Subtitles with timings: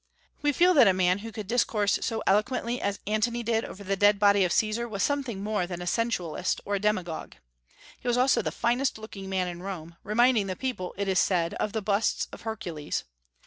[0.41, 3.95] We feel that a man who could discourse so eloquently as Antony did over the
[3.95, 7.35] dead body of Caesar was something more than a sensualist or a demagogue.
[7.99, 11.53] He was also the finest looking man in Rome, reminding the people, it is said,
[11.53, 13.03] of the busts of Hercules.